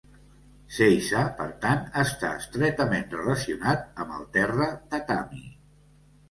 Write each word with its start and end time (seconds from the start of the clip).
"Seiza", 0.75 1.19
per 1.41 1.45
tant, 1.65 1.83
està 2.03 2.31
estretament 2.37 3.05
relacionat 3.19 3.85
amb 4.05 4.17
el 4.17 4.27
terra 4.39 4.71
"tatami". 4.97 5.45